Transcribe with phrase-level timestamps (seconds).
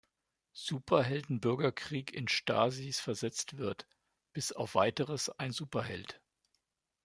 [0.53, 3.85] Superhelden-Bürgerkrieg in Stasis versetzt wird,
[4.33, 6.19] bis auf weiteres ein Superheld.